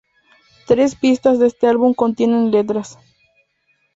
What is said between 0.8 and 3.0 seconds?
pistas de este álbum contienen letras.